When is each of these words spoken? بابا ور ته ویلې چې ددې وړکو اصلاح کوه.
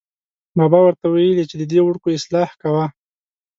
بابا 0.57 0.79
ور 0.83 0.95
ته 1.01 1.07
ویلې 1.13 1.43
چې 1.49 1.55
ددې 1.61 1.79
وړکو 1.83 2.09
اصلاح 2.17 2.49
کوه. 2.61 2.85